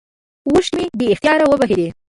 اوښکې 0.49 0.77
مې 0.77 0.85
بې 0.97 1.07
اختياره 1.13 1.45
وبهېدې. 1.47 1.87